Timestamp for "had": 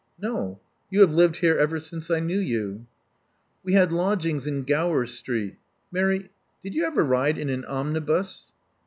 3.73-3.91